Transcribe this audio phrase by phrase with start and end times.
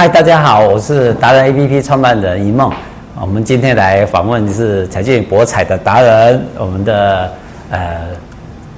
[0.00, 2.72] 嗨，大家好，我是达人 APP 创办人一梦。
[3.20, 7.30] 我们今天来访问的是彩券博彩的达人，我们的
[7.70, 7.98] 呃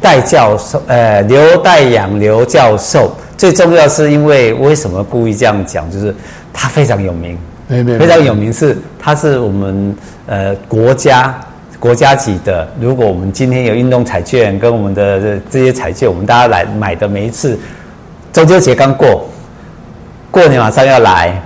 [0.00, 3.14] 戴教授，呃刘戴养刘教授。
[3.38, 6.12] 最重要是因为为什么故意这样讲，就是
[6.52, 9.96] 他非常有名，非常有名是他是我们
[10.26, 11.32] 呃国家
[11.78, 12.66] 国家级的。
[12.80, 17.56] 如果我们今天有运动彩券跟我们的这这些彩券，我们大家来买的每一次，
[18.32, 19.24] 中秋节刚过，
[20.32, 21.40] 过年马上要来，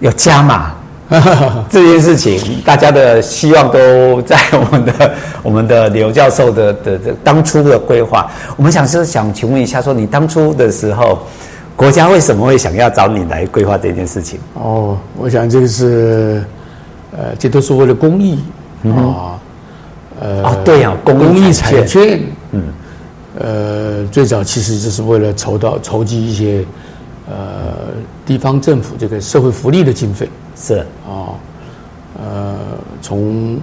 [0.00, 0.72] 有加码。
[1.70, 5.14] 这件事情，大家的希望都在我们的
[5.44, 8.28] 我们的刘教授的的的当初的规划。
[8.56, 11.18] 我们想是想请问一下，说你当初的时候，
[11.76, 14.40] 国家为什么会想要找你来规划这件事情？
[14.54, 16.42] 哦，我想这个是，
[17.12, 18.42] 呃，这都是为了公益
[18.84, 19.38] 啊，
[20.20, 22.18] 呃，啊，对呀，公益彩券，
[22.52, 22.62] 嗯，
[23.38, 26.64] 呃，最早其实就是为了筹到筹集一些
[27.28, 27.83] 呃
[28.26, 30.28] 地方政府这个社会福利的经费。
[30.56, 30.78] 是。
[31.08, 31.34] 啊，
[32.18, 32.56] 呃，
[33.02, 33.58] 从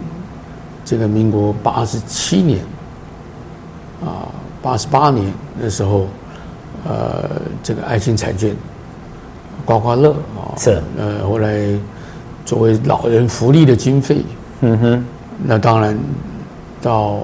[0.84, 2.60] 这个民国八十七年
[4.04, 4.28] 啊，
[4.62, 6.08] 八十八年那时候，
[6.88, 7.30] 呃，
[7.64, 8.56] 这个爱心彩券
[9.64, 10.82] 刮刮乐啊，是。
[10.98, 11.68] 呃，后来
[12.46, 14.24] 作为老人福利的经费，
[14.62, 15.06] 嗯哼，
[15.44, 15.98] 那当然
[16.82, 17.20] 到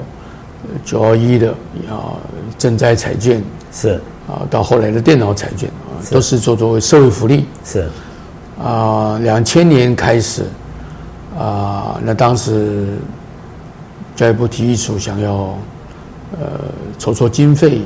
[0.86, 1.52] 九二一的
[1.90, 2.16] 啊
[2.58, 7.46] 赈灾彩券是啊，到后来的电脑彩券啊，都是做作为社会福利。
[7.64, 7.88] 是。
[8.62, 10.44] 啊，两千年开始，
[11.38, 12.88] 啊，那当时
[14.16, 15.56] 教育部体育署想要
[16.32, 16.60] 呃
[16.98, 17.84] 筹措经费，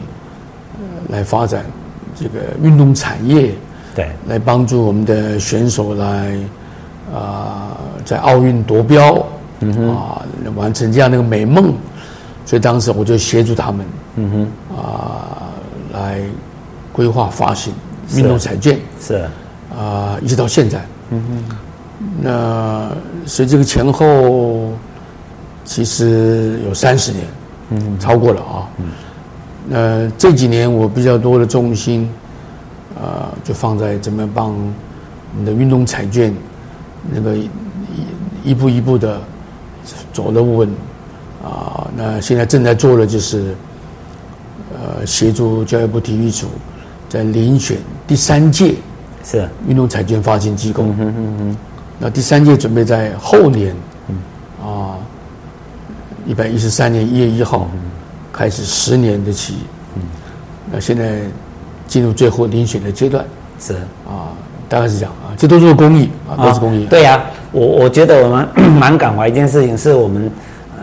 [1.10, 1.66] 来发展
[2.16, 3.54] 这个运动产业，
[3.94, 6.38] 对，来帮助我们的选手来
[7.14, 7.76] 啊
[8.06, 9.22] 在奥运夺标，
[9.60, 10.22] 嗯哼，啊
[10.56, 11.74] 完成这样的一个美梦，
[12.46, 14.32] 所以当时我就协助他们，嗯
[14.70, 15.11] 哼，啊
[16.02, 16.20] 来
[16.92, 17.74] 规划发行
[18.16, 19.26] 运动彩券，是。
[19.74, 21.56] 啊，一直到现在，嗯哼，
[22.22, 22.92] 那
[23.26, 24.74] 所以这个前后
[25.64, 27.26] 其实有三十年，
[27.70, 28.86] 嗯，超过了啊，嗯，
[29.70, 32.12] 那这几年我比较多的重心，
[33.02, 34.54] 啊，就放在怎么帮
[35.38, 36.36] 你的运动彩券
[37.10, 37.50] 那个一
[38.44, 39.22] 一步一步的
[40.12, 40.68] 走得稳，
[41.42, 43.56] 啊，那现在正在做的就是，
[45.02, 46.46] 呃，协助教育部体育署
[47.10, 48.76] 在遴选第三届。
[49.24, 49.50] 是。
[49.68, 51.58] 运动彩券发行机构，嗯哼嗯哼，
[51.98, 53.76] 那第三届准备在后年，
[54.10, 54.16] 嗯。
[54.64, 54.96] 啊，
[56.28, 57.68] 一百一十三年一月一号
[58.32, 59.56] 开始十年的期，
[59.96, 60.04] 嗯，
[60.72, 61.22] 那现在
[61.88, 63.26] 进入最后遴选的阶段，
[63.60, 63.74] 是。
[64.08, 64.30] 啊，
[64.70, 66.86] 大概是这样啊，这都是公益啊，都是公益。
[66.86, 68.48] 对呀，我我觉得我们
[68.78, 70.32] 蛮感怀一件事情，是我们。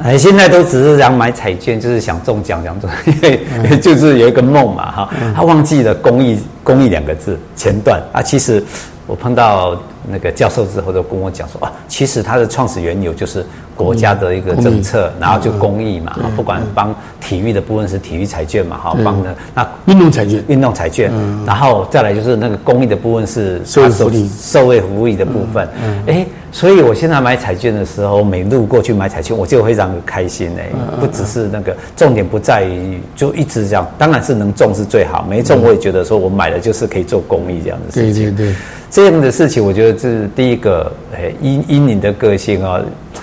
[0.02, 8.02] 哎，现在都只是想买彩券，就是想中奖，想中， 因为就是有一个梦嘛，哈，他忘记了公益，公益两个字前段。
[8.12, 8.62] 啊，其实。
[9.08, 9.74] 我碰到
[10.06, 13.42] 那个教授之后，都跟我讲说啊，其实它的创始缘由就是
[13.74, 21.10] 国家的一个政策，然后就公益嘛，不管帮体育的部分是体育彩券嘛，哈，帮的那运动彩券，运动彩券，
[21.46, 25.66] 然后再来就是那个公益的部分是社会福利，社会福利的部分，
[26.06, 30.68] 哎，所以我现在买彩券的时候，每路过去买彩券，我就非常的开心哎，
[31.00, 38.54] 不只是那个重点不在于就一直这样，当然是能中是最好，没中我也觉得说我买的就是可以做公益这样的事情，对对对。
[38.90, 40.90] 这样的事情，我觉得是第一个。
[41.14, 42.82] 哎，因因你的个性哦，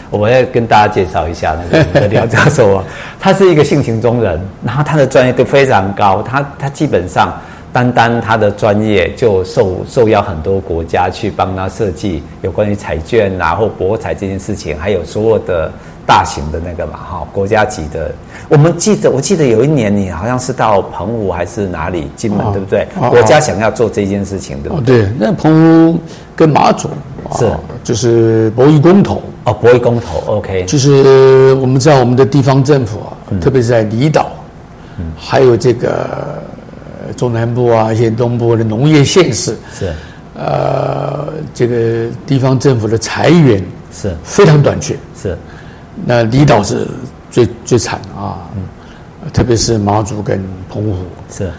[0.10, 2.84] 我们要跟大家介绍一下那个廖教授啊，
[3.20, 6.22] 他是一个性情中人，然后他的专业度非常高。
[6.22, 7.34] 他他基本上
[7.74, 15.72] 单单他的专业就受受邀很多国家去帮他设计有关于彩券然后博彩这件事情，还有所有的。
[16.06, 18.12] 大型的那个嘛，哈，国家级的。
[18.48, 22.88] 我们记得，我记得有一年你好像是到澎湖还是哪里，金门，对不对？
[23.10, 25.02] 国家想要做这件事情，对不对？
[25.02, 26.00] 对，那澎湖
[26.36, 26.90] 跟马祖
[27.38, 27.52] 是，
[27.84, 30.64] 就是博弈公投哦，博弈公投，OK。
[30.66, 34.28] 就是我们知道我们的地方政府啊，特别是在离岛，
[35.18, 36.44] 还有这个
[37.18, 39.92] 中南部啊，一些东部的农业县市是，
[40.36, 45.36] 呃，这个地方政府的财源是非常短缺，是。
[46.04, 46.88] 那离岛是
[47.32, 50.96] 最最惨啊，嗯，特别是马祖跟澎湖。
[51.30, 51.50] 是，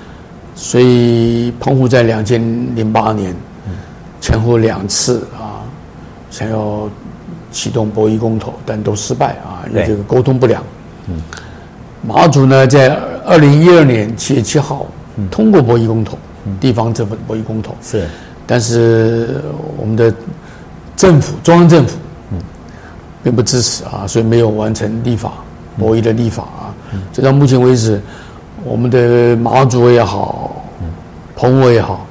[0.54, 2.40] 所以澎湖在两千
[2.74, 3.34] 零八年，
[4.20, 5.64] 前后两次啊，
[6.30, 6.88] 想要
[7.50, 10.62] 启动博弈公投，但都失败啊，因为这个沟通不良。
[11.08, 11.22] 嗯，
[12.06, 12.94] 马祖呢，在
[13.24, 14.86] 二零一二年七月七号
[15.30, 16.18] 通过博弈公投，
[16.60, 17.74] 地方政府博弈公投。
[17.80, 18.06] 是，
[18.46, 19.40] 但是
[19.78, 20.12] 我们的
[20.94, 21.96] 政府中央政府。
[23.26, 25.32] 并不支持啊，所以没有完成立法，
[25.76, 26.70] 博弈的立法啊。
[27.12, 28.00] 直到目前为止，
[28.62, 30.64] 我们的马祖也好，
[31.34, 32.06] 澎湖也好，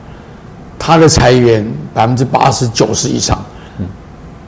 [0.78, 3.42] 它的裁员百分之八十九十以上，
[3.78, 3.88] 嗯，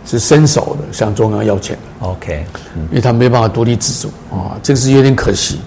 [0.06, 2.06] 是伸手的向中央要钱的。
[2.06, 5.62] OK，嗯，因为他没办法独立自主啊，这个是有点可惜。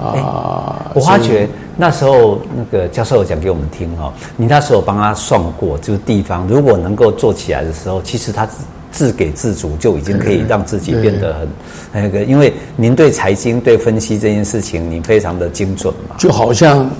[0.00, 1.46] 啊，我发觉
[1.76, 8.48] 那时候那个教授有讲给我们听哦，你那时候帮他算过，就是地方如果能够做起来的时候，其实他
[8.90, 11.48] 自给自足就已经可以让自己变得很
[11.92, 16.16] 那个，因为您对财经对分析这件事情，您非常的精准嘛。
[16.18, 16.90] 就好像，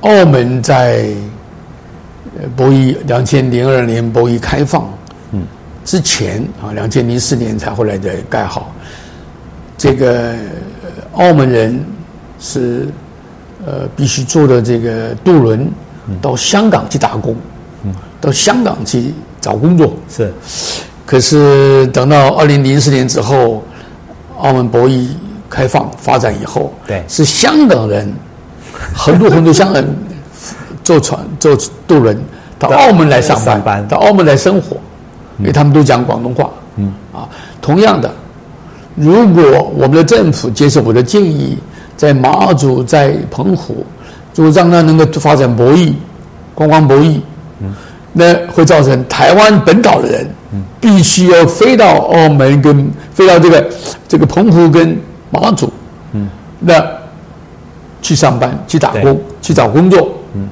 [0.00, 1.08] 澳门在
[2.56, 4.88] 博弈两千零二年博弈开放，
[5.32, 5.42] 嗯，
[5.84, 8.74] 之前啊，两千零四年才后来的盖好，
[9.78, 10.34] 这个
[11.14, 11.84] 澳门人。
[12.42, 12.88] 是，
[13.66, 15.70] 呃，必须坐的这个渡轮
[16.22, 17.36] 到香港去打工，
[17.84, 19.12] 嗯，到香港去
[19.42, 20.32] 找工作是。
[21.10, 23.60] 可是等到二零零四年之后，
[24.38, 25.08] 澳门博弈
[25.48, 28.14] 开放发展以后，对，是香港人，
[28.94, 29.96] 很多很多香港人
[30.84, 31.58] 坐船 坐
[31.88, 32.16] 渡轮
[32.60, 34.76] 到澳门来上班，到澳门来生活，
[35.40, 36.94] 因为他们都讲广东话，嗯。
[37.12, 37.28] 啊，
[37.60, 38.08] 同样的，
[38.94, 39.42] 如果
[39.76, 41.58] 我们的政府接受我的建议。
[41.96, 43.84] 在马祖，在澎湖，
[44.34, 45.92] 如果让他能够发展博弈，
[46.54, 47.20] 观光博弈，
[47.60, 47.74] 嗯，
[48.12, 53.70] 那会造成台湾本岛的人，嗯，必须要飞到澳门跟飞到这个
[54.08, 54.98] 这个澎湖跟
[55.30, 55.72] 马祖，
[56.12, 56.28] 嗯，
[56.58, 56.84] 那
[58.02, 60.48] 去上班去打工去找工作，嗯，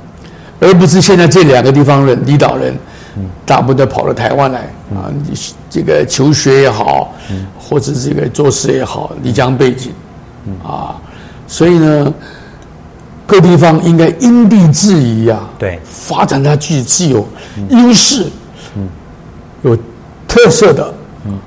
[0.60, 2.76] 而不是现在这两个地方人离岛人，
[3.16, 4.60] 嗯，大部分都跑到台湾来
[4.94, 5.10] 啊，
[5.68, 9.92] 这个求学也好，嗯，或者这个做事也好，离乡背景，
[10.46, 10.54] 嗯。
[10.64, 10.94] 啊。
[11.50, 12.12] 所以呢，
[13.28, 17.28] 各地方应该因地制宜啊，对，发展它具具有
[17.68, 18.26] 优势，
[18.74, 18.88] 嗯，
[19.60, 19.76] 有
[20.26, 20.94] 特色的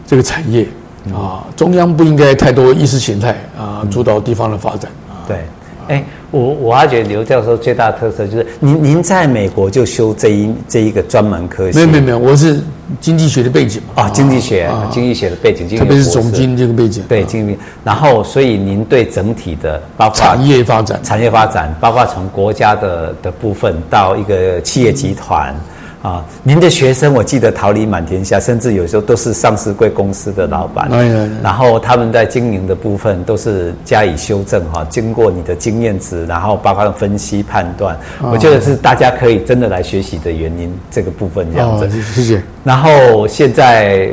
[0.06, 0.70] 这个产业
[1.12, 4.92] 啊，中央不应该太多意识形态啊主导地方的发展。
[5.10, 5.40] 啊，对。
[5.88, 12.60] 哎，我我发觉刘教授最大的特色就是您您在美国就修这一这一个专门科系，没有没有没有，我是
[13.00, 25.54] 经济学的背景嘛，啊，经济学啊，经济学的背景，特别是总经这个背景，对经济，然后所以您对整体的包括产业发展，产业发展，包括从国家的的部分到一个企业集团。
[26.02, 30.90] 啊，您的学生我记得桃李满天下，甚至有时候都是上市贵公司的老板。
[31.44, 40.74] 然后他们在经营的部分都是加以修正哈，经过你的经验值，然后包括分析判断，我觉得是大家可以真的来学习的原因。
[40.90, 41.88] 这个部分这样子。
[42.02, 42.42] 谢谢。
[42.64, 44.10] 然后现在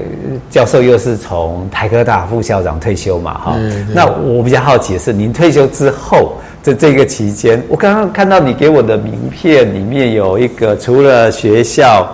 [0.51, 3.57] 教授又是从台科大副校长退休嘛哈，
[3.95, 6.35] 那我比较好奇的是，您退休之后。
[6.61, 12.07] 在这个期间，我刚刚看到你给我的名片里面有一个，除了学校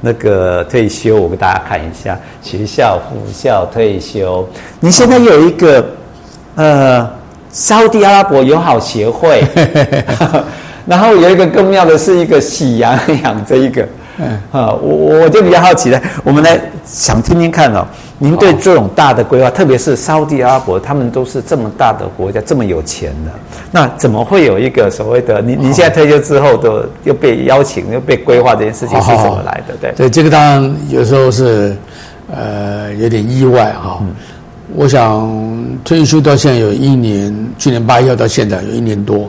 [0.00, 4.46] 那个退休，我给大家看一下，学校副校退休。
[4.80, 5.86] 你现在有一个
[6.56, 7.08] 呃，
[7.50, 9.42] 沙乌地阿拉伯友好协会，
[10.84, 13.86] 然后有一个更妙的是一个喜羊羊这一个，
[14.18, 17.86] 嗯啊，我我就比较好奇了，我们来想听听看哦。
[18.18, 23.32] 您对这种大的规划，特别是沙乌地阿拉伯，他们都是这么大的国家，这么有钱的，
[23.72, 25.42] 那怎么会有一个所谓的？
[25.42, 29.74] 您您现在退休之后的又被邀请，又被规划这件事情是怎么来的？
[29.80, 31.76] 对，所以这个当然有时候是，
[32.32, 33.98] 呃，有点意外哈。
[34.02, 34.14] 嗯、
[34.76, 35.28] 我想
[35.82, 39.28] 退休到现在有一年，去年八月要到现在有一年多，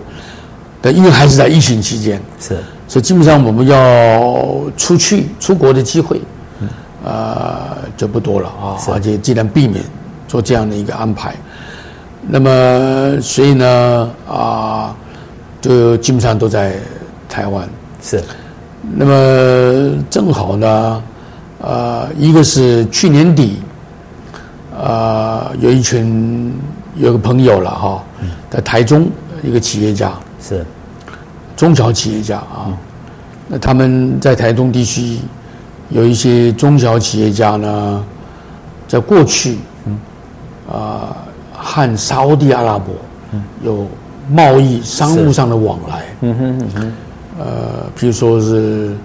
[0.82, 2.58] 但因为还是在疫情期间，是，
[2.94, 6.22] 所以基本上我们要出去出国的机会。
[7.04, 9.84] 呃，就不多了啊，而且尽量避免
[10.28, 11.36] 做这样的一个安排。
[12.28, 14.96] 那么，所以呢，啊，
[15.60, 16.76] 就基本上都在
[17.28, 17.68] 台湾。
[18.02, 18.24] 是。
[18.96, 21.04] 那么正好呢，
[21.60, 23.60] 呃，一个是去年底，
[24.78, 26.54] 呃，有一群
[26.96, 28.04] 有个朋友了哈，
[28.50, 29.10] 在台中
[29.42, 30.66] 一个企业家是
[31.56, 32.72] 中小企业家啊，
[33.48, 35.20] 那他们在台东地区。
[35.90, 38.04] 有一些中小企业家呢，
[38.88, 40.00] 在过去，嗯，
[40.72, 41.16] 啊，
[41.56, 42.96] 和沙乌地阿拉伯，
[43.64, 43.86] 有
[44.32, 46.94] 贸易商务上的往来，嗯哼嗯哼，
[47.38, 47.46] 呃，
[47.96, 48.96] 比如说是，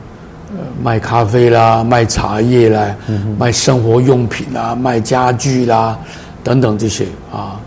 [0.51, 2.95] 呃，卖咖啡啦，卖茶叶啦，
[3.39, 5.99] 卖生活用品啦，卖家具啦，
[6.43, 7.61] 等等这些啊，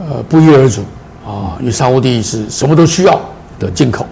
[0.00, 0.82] 呃，不一而足
[1.24, 3.20] 啊，因为沙乌地是什么都需要
[3.60, 4.04] 的进口，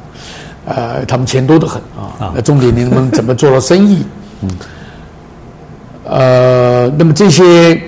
[0.66, 4.04] 呃，他们钱多得很啊，那重点你们怎么做了生意？
[4.42, 4.50] 嗯，
[6.04, 7.80] 呃，那么这些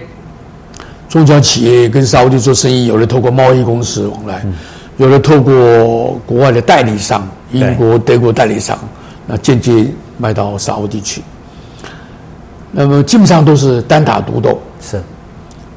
[1.08, 4.44] 中小企业跟沙乌地做生意，有的透过贸易公司往来，
[4.96, 8.76] 有的透过国外的代理商，英国、德国代理商，
[9.26, 9.86] 那间接
[10.18, 11.22] 卖到沙乌地去。
[12.72, 14.58] 那么基本上都是单打独斗。
[14.80, 15.00] 是。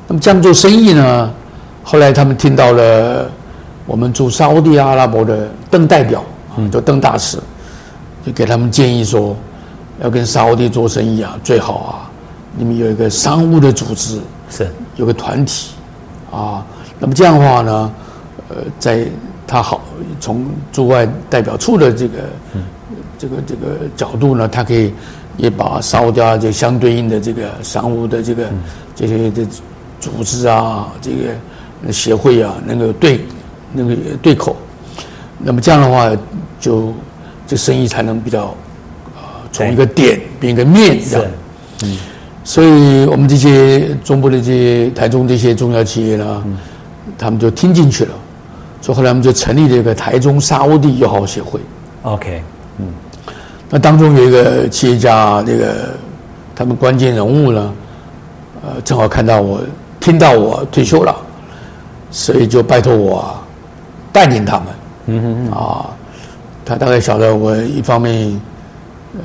[0.07, 1.31] 那么这样做生意呢？
[1.83, 3.29] 后来他们听到了
[3.85, 6.23] 我们驻沙乌地阿拉伯的邓代表，
[6.57, 7.37] 嗯，叫邓大使，
[8.25, 9.35] 就给他们建议说。
[10.01, 12.11] 要跟沙乌地做生意啊，最好啊，
[12.57, 15.69] 你们有一个商务的组织，是有个团体
[16.31, 16.65] 啊。
[16.99, 17.93] 那么这样的话呢，
[18.49, 19.05] 呃，在
[19.45, 19.79] 他好
[20.19, 22.17] 从驻外代表处的这个、
[22.55, 22.63] 嗯、
[23.19, 24.91] 这个这个角度呢，他可以
[25.37, 28.63] 也把沙乌地啊这相对应的这个商务的这个、嗯、
[28.95, 29.45] 这些这
[29.99, 33.23] 组织啊，这个协会啊，能够对
[33.73, 34.55] 那个对口。
[35.39, 36.09] 那么这样的话，
[36.59, 36.93] 就
[37.45, 38.45] 这生意才能比较
[39.15, 41.27] 啊，从一个点变一个面这样。
[41.83, 41.97] 嗯，
[42.45, 46.57] 所以我们这些中部的这些台中这些中小企业呢，嗯、
[47.17, 48.11] 他们就听进去了。
[48.79, 51.59] 所以后来我们就成立了一个台中沙乌地友好协会。
[52.03, 52.41] OK，
[52.79, 52.85] 嗯，
[53.69, 55.89] 那当中有一个企业家，那个
[56.55, 57.73] 他们关键人物呢，
[58.61, 59.61] 呃，正好看到我
[59.99, 61.15] 听到我退休了，
[62.11, 63.33] 所以就拜托我
[64.13, 64.67] 带领他们。
[65.07, 65.89] 嗯哼，哼啊，
[66.63, 68.39] 他大概晓得我一方面，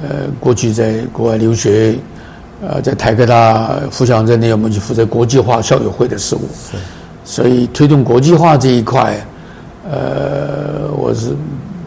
[0.03, 1.95] 呃，过去在国外留学，
[2.61, 6.77] 呃，在台科大副校长任内，我们去负责国际化校友会的事务，是，
[7.25, 9.17] 所以推动国际化这一块，
[9.89, 11.37] 呃，我是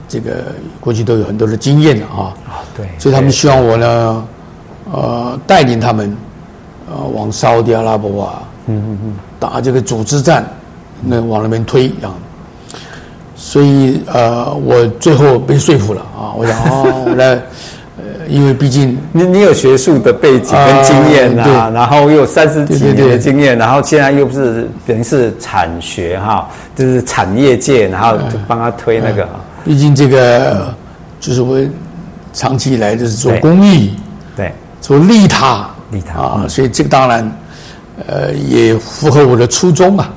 [0.07, 0.45] 这个
[0.79, 2.31] 过去都有很多的经验的啊。
[2.47, 4.27] 啊，对，所以他们希望我呢，
[4.93, 6.15] 呃，带领他们，
[6.89, 10.45] 呃，往沙乌地阿拉伯啊，嗯嗯嗯，打这个组织战，
[11.03, 12.15] 那往那边推啊。
[13.43, 16.29] 所以呃，我最后被说服了啊！
[16.37, 17.25] 我想哦，我来，
[17.97, 29.23] 呃，因为毕竟你你有学术的背景跟经验啊，呃、然后又有三十几年的经验，然后现在又不是等于是产学哈，就是产业界，然后就帮他推那个。
[29.23, 30.71] 呃呃、毕竟这个
[31.19, 31.59] 就是我
[32.33, 33.95] 长期以来就是做公益，
[34.37, 37.37] 对，做利他，利他啊，嗯、所以这个当然
[38.05, 40.09] 呃也符合我的初衷嘛，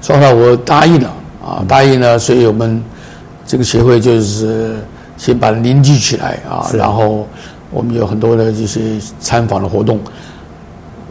[0.00, 1.10] 所以我答应了。
[1.42, 2.82] 啊，答应了，所以我们
[3.46, 4.76] 这个协会就是
[5.16, 7.26] 先把它凝聚起来啊，然后
[7.70, 9.98] 我们有很多的这些参访的活动。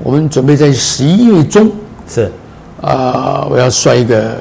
[0.04, 1.70] 我们准备在十一月中
[2.08, 2.32] 是
[2.82, 4.38] 啊，我要率一个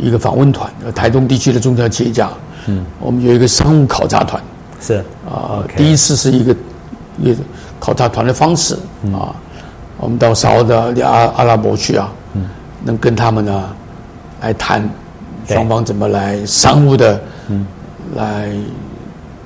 [0.00, 2.30] 一个访问团，台东地区的中小企业家。
[2.66, 4.40] 嗯，我们有一个商务考察团
[4.80, 6.56] 是啊.第一次是一个
[7.18, 7.40] 一个
[7.80, 8.74] 考察团的方式
[9.12, 9.34] 啊，
[9.98, 12.48] 我们到沙乌地阿阿拉伯去啊，嗯，
[12.84, 13.68] 能跟他们呢。
[14.42, 14.88] 来谈
[15.46, 17.66] 双方怎么来商务的，嗯，
[18.16, 18.50] 来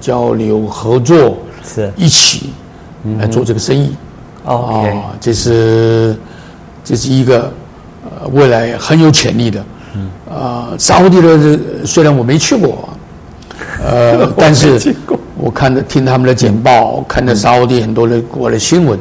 [0.01, 1.93] 交流合作，是。
[1.97, 2.51] 一起
[3.19, 3.95] 来做这个生意。
[4.45, 6.17] 哦，这是
[6.85, 7.53] 这是一个
[8.05, 9.65] 呃未来很有潜力的。
[9.95, 12.89] 嗯，啊，沙乌地的虽然我没去过，
[13.85, 14.95] 呃， 但是
[15.37, 18.99] 我看着听他们的简报，看着沙乌地很多的国外的新闻，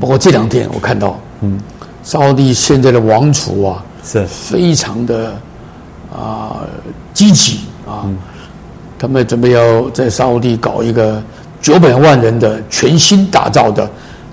[0.00, 1.58] 包括这两天我看到，嗯，
[2.02, 3.84] 沙乌地现在的王储啊。
[4.10, 4.24] 是。
[4.26, 5.34] 非常的
[6.10, 6.60] 啊
[7.12, 8.16] 积极啊，嗯、
[8.98, 11.22] 他们准备要在沙乌地搞一个
[11.60, 13.88] 九百万人的全新打造的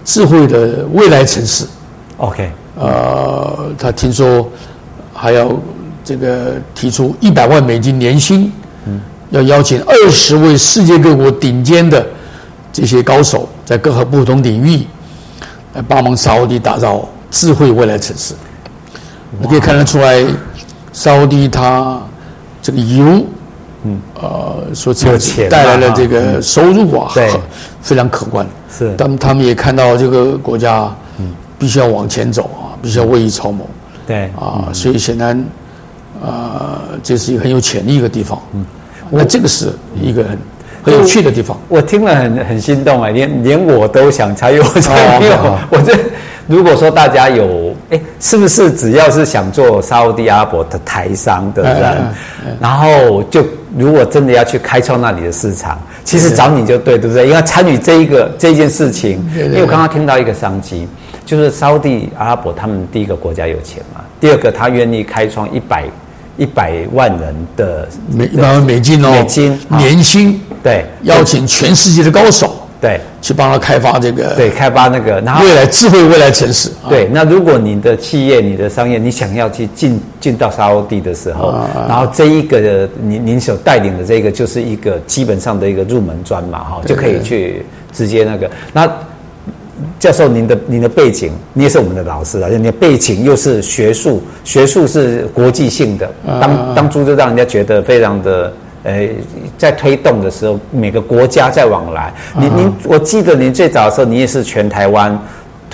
[0.05, 1.65] 智慧的未来城市。
[2.17, 4.48] OK，呃，他听说
[5.13, 5.51] 还要
[6.03, 8.51] 这个提出一百万美金年薪，
[8.86, 9.01] 嗯，
[9.32, 12.05] 要邀请二十位世界各国顶尖的
[12.72, 14.86] 这些高手，在各个不同领域
[15.74, 18.34] 来帮忙沙乌地打造智慧未来城市。
[19.39, 20.23] 你可以看得出来，
[20.93, 22.01] 沙乌地它
[22.61, 23.25] 这个油，
[23.83, 24.93] 嗯，呃，所
[25.49, 27.29] 带来的这个收入啊，对，
[27.81, 28.45] 非常可观。
[28.69, 33.67] 是，但他们也看到这个国家，嗯，必须要往前走啊，必须要未雨绸缪。
[34.07, 35.45] 对，啊，所以显然，
[36.21, 38.39] 呃，这是一个很有潜力的地方。
[38.53, 38.65] 嗯，
[39.09, 40.37] 那这个是一个很
[40.85, 41.59] 很有趣的地方。
[41.67, 45.93] 我听了很很心动啊，连连我都想参与，我才没有，我这。
[46.47, 52.07] 如果说大家有哎，是不是只要是想做沙乌地阿拉伯的台商的人，
[52.59, 53.43] 然后就
[53.75, 57.27] 如果真的要去开创那里的市场，其实找你就对，对不对？
[57.27, 60.87] 因为参与这一个这一件事情，因为我刚刚听到一个商机，
[61.25, 65.85] 就是沙乌地阿拉伯他们第一个国家有钱嘛，第二个他愿意开创一百
[66.37, 72.55] 一百万人的美一百万美金哦，美金年薪，对，邀请全世界的高手。
[72.81, 76.69] 对，去帮他开发这个，对，开发那个，然后未来智慧未来城市。
[76.89, 81.53] 对，那如果你的企业、你的商业，你想要去进进到沙乌地的时候，
[81.88, 88.50] 然后这一个您您所带领的这个就是一个基本上的一个入门砖嘛，哈，就可以去直接那个。
[88.74, 88.91] 那
[90.00, 98.51] 教授，您的您的背景，你也是我们的老师啊，你的背景又是学术，学术是国际性的，当当初就让人家觉得非常的。
[98.85, 99.09] 呃，
[99.57, 102.13] 在推动的时候，每个国家在往来。
[102.37, 105.19] 你您，我记得您最早的时候，你也是全台湾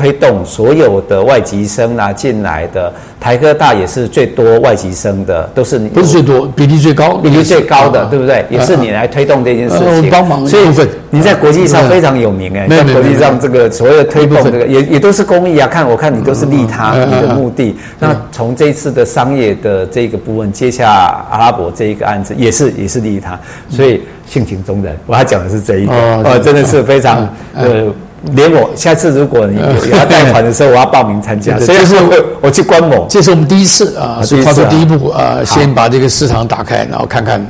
[0.02, 8.44] 推动所有的外籍生啊进来的，台科大也是最多外籍生的，都是你不是最多，比例最高，比例最高的，对不对？
[8.50, 10.64] 也是你来推动这件事情，帮忙所以
[11.12, 17.76] 你在国际上非常有名哎，在国际上这个所谓的推动这个也也都是公益啊，看我看你都是利他你的目的。
[18.00, 20.90] 那从这一次的商业的这个部分接下
[21.30, 23.40] 阿拉伯这一个案子，也是也是利他，
[23.70, 27.86] 所以性情中人，我要讲的是这一个哦，真的是非常呃。
[28.34, 31.60] 连我下次如果你有要带团的时候，我要报名参加。
[31.60, 31.96] 所以是
[32.40, 37.46] 我去观摩，这是我们第一次啊，所以跨出第一步啊，先把这个市场打开，然后看看，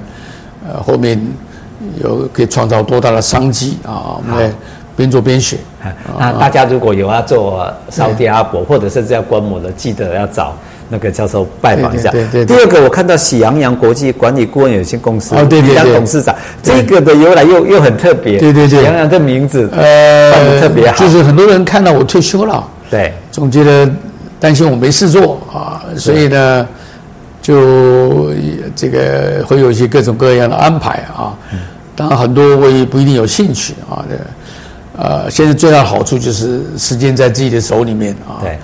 [0.65, 1.21] 呃，后面
[2.01, 4.17] 有可以创造多大的商机啊。
[4.17, 4.51] 我们来
[4.95, 5.57] 边做边学。
[6.17, 10.55] 那大家如果有要做沙特阿拉伯或者甚至要观摩的，记得要找。
[10.91, 12.11] 那个教授拜访一下。
[12.11, 12.45] 对对。
[12.45, 18.37] 第二个，我看到喜羊羊国际管理顾问有限公司，哦对对对，当董事长，这个的由来又又很特别。
[18.37, 18.79] 对对对。
[18.79, 20.97] 喜羊羊的名字，呃，特别好。
[20.97, 23.89] 就是很多人看到我退休了，对，总觉得
[24.37, 26.67] 担心我没事做啊，所以呢，
[27.41, 28.31] 就
[28.75, 31.33] 这个会有一些各种各样的安排啊。
[31.95, 34.03] 当然，很多我也不一定有兴趣啊。
[34.09, 34.23] 这个
[34.97, 38.43] 呃，现在最大的好处就是时间在自己的手里面啊。
[38.43, 38.59] 对。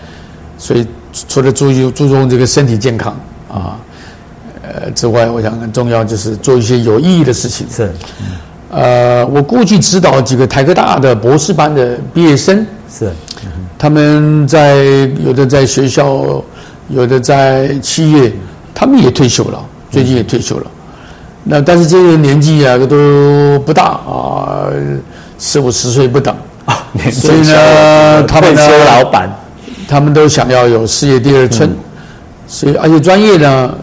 [0.57, 0.86] 所以。
[1.27, 3.15] 除了注意注重这个身体健康
[3.50, 3.77] 啊，
[4.63, 7.65] 呃之外，我想很重要就是做一些有意义的事情。
[7.69, 7.91] 是，
[8.69, 13.12] 呃，我过去指导几个台科大的博士班的毕业生，是，
[13.77, 14.75] 他们在
[15.25, 16.43] 有的在学校，
[16.89, 18.31] 有的在企业，
[18.74, 20.65] 他们也退休了，最近也退休了。
[21.43, 24.67] 那但是这些年纪啊都不大啊，
[25.38, 29.29] 四五十岁不等啊，所以呢，他们呢，老板。
[29.88, 31.77] 他们都想要有事业第二春，嗯、
[32.46, 33.74] 所以而且专业呢，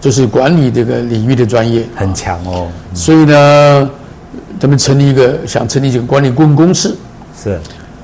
[0.00, 2.68] 就是管理这个领域的专业很强哦。
[2.90, 3.90] 嗯、所以呢，
[4.60, 6.96] 他们成立一个想成立一个管理顾问公司，
[7.42, 7.58] 是。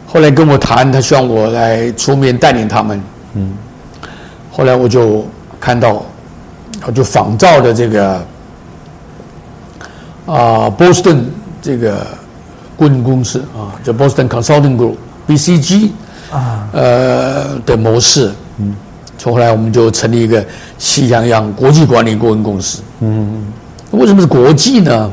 [0.06, 3.00] 后来跟我谈，他希望我来出面带领他们。
[3.34, 3.52] 嗯。
[4.50, 5.26] 后来我就
[5.60, 6.02] 看到，
[6.86, 8.24] 我就仿照的这个
[10.26, 11.24] 啊，波士顿
[11.60, 12.06] 这个
[12.76, 15.90] 顾问公司啊，叫 Boston Consulting Group（BCG）。
[16.30, 18.74] 啊，呃的模式，嗯，
[19.18, 20.44] 从后来我们就成立一个
[20.78, 23.52] 喜羊羊国际管理顾问公司，嗯，
[23.90, 25.10] 为什么是国际呢？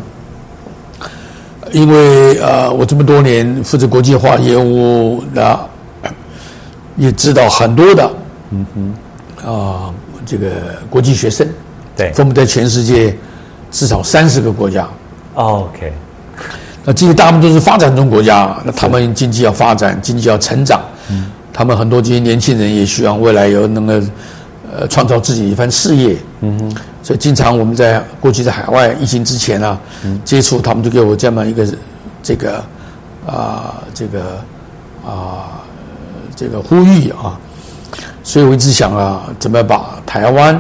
[1.74, 5.60] 因为呃，我这么多年负责国际化业务的，
[6.96, 8.10] 也知道很多的，
[8.52, 9.94] 嗯哼，啊，
[10.26, 10.48] 这个
[10.90, 11.46] 国际学生，
[11.96, 13.14] 对，分布在全世界
[13.70, 14.88] 至少三十个国家
[15.34, 15.92] ，OK。
[16.86, 23.94] 那这些大部分都是发展中国家，那他们经济要发展，经济要成长，嗯，他们很多这些年轻人也希望未来有能够
[24.72, 31.68] 呃创造自己一番事业，嗯哼，所以经常我们在过去在海外疫情之前啊，嗯，接触他们就给我这么一个
[32.22, 32.64] 这个
[33.26, 34.22] 啊这个
[35.06, 35.62] 啊
[36.36, 37.40] 这个呼吁啊，
[38.24, 40.60] 所以我一直想啊，怎么把台湾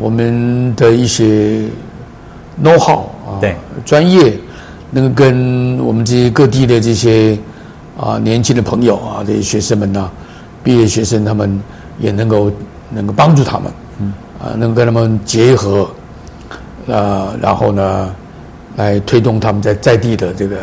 [0.00, 1.68] 我们的一些
[2.62, 4.38] know how 啊，对，专业。
[4.88, 7.36] 能够跟我们这些各地的这些
[7.98, 10.10] 啊年轻的朋友啊这些学生们呐，
[10.62, 11.60] 毕业学生他们
[11.98, 12.50] 也能够
[12.90, 14.12] 能够帮助他们，嗯。
[14.38, 15.88] 啊能跟他们结合，
[16.92, 18.14] 啊然后呢
[18.76, 20.56] 来推动他们在在地的这个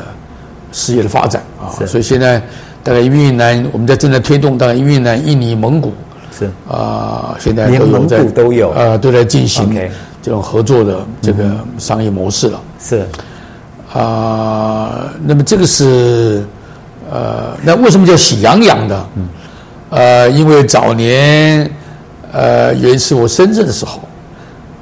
[0.72, 2.40] 事业的发展啊，所以现在
[2.84, 5.92] 大概越南我们在正在推动，大概越南、印尼、蒙古
[6.32, 6.50] 是。
[6.70, 8.70] 啊现在都有在都有。
[8.70, 9.74] 啊都在进行
[10.22, 13.00] 这种合作的这个商业模式了，是。
[13.92, 16.46] 啊、呃，那么这个是，
[17.14, 19.06] 呃，那为什么叫喜羊羊的？
[19.16, 19.28] 嗯，
[19.92, 21.70] 呃，因为早年，
[22.32, 24.00] 呃，有一次我生日的时候，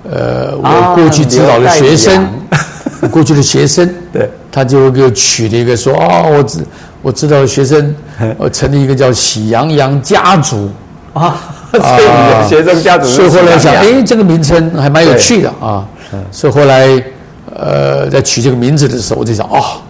[0.10, 2.58] 呃，我过去指导的学生，啊、
[3.12, 6.60] 过去的学生， 对，他就给我取了一个说，哦，我知
[7.02, 7.94] 我知道学生，
[8.40, 10.70] 我成立一个叫喜羊羊家族
[11.14, 11.38] 啊，
[11.74, 15.86] 所以学生家族，所以后来想，哎，这个名称还蛮有趣的啊，
[16.32, 17.04] 所以后来。
[17.54, 19.82] 呃，在取这个名字的时候，我就想，哦，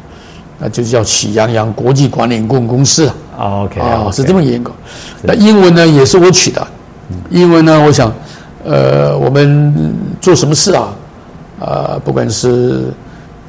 [0.62, 3.64] 那就叫喜羊羊国际管理顾问公司啊。
[3.64, 4.72] OK，啊，是这么严格。
[5.24, 6.66] 那英文呢，也是我取的。
[7.32, 8.14] 英文呢，我想，
[8.64, 10.94] 呃，我们做什么事啊？
[11.60, 12.86] 啊，不管是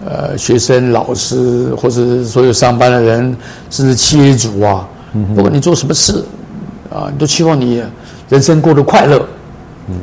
[0.04, 3.36] 呃学生、老师，或者所有上班的人，
[3.70, 4.88] 甚至企业主啊，
[5.34, 6.24] 不管你做什么事，
[6.90, 7.82] 啊，你都期望你
[8.28, 9.24] 人生过得快乐，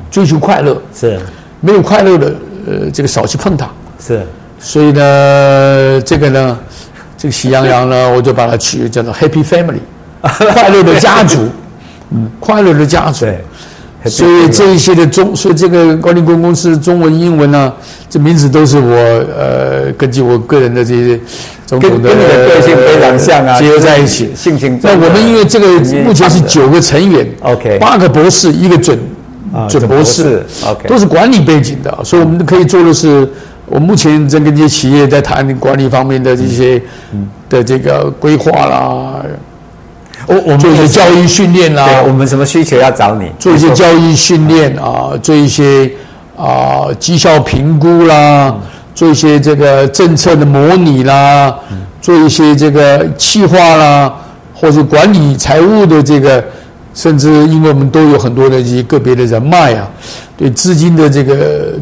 [0.09, 0.81] 追求快乐。
[0.93, 1.19] 是，
[1.59, 2.33] 没有快乐的，
[2.65, 3.69] 呃，这个少去碰它。
[3.99, 4.25] 是，
[4.59, 6.59] 所以呢，这个呢，
[7.21, 9.81] 这个喜羊羊呢，我就把它取叫做 Happy Family，
[10.23, 11.49] 快乐的家族，
[12.11, 13.25] 嗯，快乐的家族。
[14.05, 17.73] 所以这一些的中，所以这个管理顾问公司中文、英文呢、啊，
[18.09, 21.19] 这名字都是我呃根据我个人的这些
[21.67, 24.31] 种种的个性非常像啊，结合在一起。
[24.33, 24.79] 性情。
[24.81, 25.67] 那我们因为这个
[26.05, 28.97] 目前是九个成员，OK，八个博士，一个准
[29.67, 33.29] 准博士，OK，都是管理背景的，所以我们可以做的是，
[33.69, 36.81] 我目前在跟这些企业在谈管理方面的这些
[37.47, 39.23] 的这个规划啦。
[40.27, 43.31] 我我们做一些教育训练啦，我们什么需求要找你？
[43.39, 45.89] 做一些教育训练啊，做一些
[46.37, 48.53] 啊绩效评估啦，
[48.93, 51.55] 做一些这个政策的模拟啦，
[52.01, 54.13] 做一些这个企划啦，
[54.53, 56.43] 或者管理财务的这个，
[56.93, 59.89] 甚至因为我们都有很多的一些个别的人脉啊，
[60.37, 61.73] 对资金的这个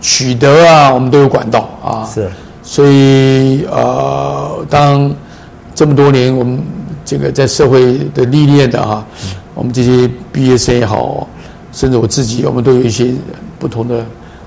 [0.00, 2.04] 取得啊，我们都有管道啊。
[2.12, 2.28] 是，
[2.62, 5.10] 所以呃，当
[5.74, 6.62] 这么多年我们。
[7.10, 9.02] 这个在社会的历练的啊，
[9.54, 11.26] 我们这些毕业生也好，
[11.72, 13.14] 甚至我自己，我们都有一些
[13.58, 14.04] 不同的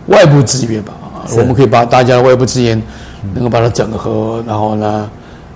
[0.10, 2.80] 外部资源吧啊，我们可以把大家的外部资源
[3.34, 5.10] 能够把它整合，然后呢，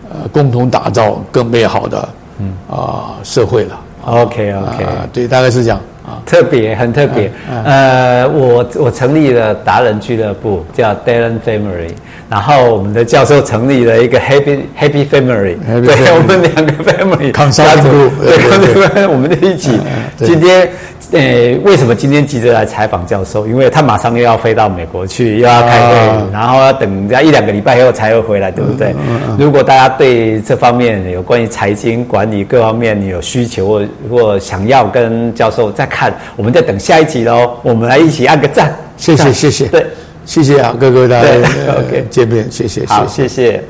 [0.09, 3.79] 呃，共同打造更美好的嗯啊社会了。
[4.05, 5.79] OK OK，对，大概是这样。
[6.25, 7.31] 特别很特别，
[7.63, 11.89] 呃，我我成立了达人俱乐部，叫 Darren Family，
[12.29, 17.89] 然后我们的教授成立了一个 Happy Happy Family，对，我们两个 Family 家族，
[18.23, 19.79] 对对，我们就一起。
[20.17, 20.69] 今天，
[21.11, 23.45] 呃，为什么今天急着来采访教授？
[23.47, 28.95] 因为他马上又要飞到美国去，又要开会，然后要等人家一两个礼拜以后才会回来，对不对？
[29.37, 36.13] 如果大家对这方面有关于财经管理各方面你有需求，或或想要跟教授再看。
[36.35, 39.85] 我们在等下一集喽，我们来一起按个赞，谢谢谢谢，对，
[40.25, 41.29] 谢谢啊，各位大家，
[41.77, 43.63] OK，见面，谢谢，好，谢谢。